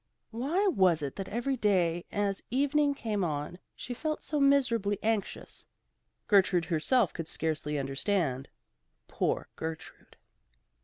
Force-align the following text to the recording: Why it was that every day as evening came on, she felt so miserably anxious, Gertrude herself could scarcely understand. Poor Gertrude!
Why 0.31 0.63
it 0.63 0.73
was 0.73 1.01
that 1.01 1.29
every 1.29 1.55
day 1.55 2.05
as 2.11 2.41
evening 2.49 2.95
came 2.95 3.23
on, 3.23 3.59
she 3.75 3.93
felt 3.93 4.23
so 4.23 4.39
miserably 4.39 4.97
anxious, 5.03 5.63
Gertrude 6.25 6.65
herself 6.65 7.13
could 7.13 7.27
scarcely 7.27 7.77
understand. 7.77 8.47
Poor 9.07 9.47
Gertrude! 9.55 10.17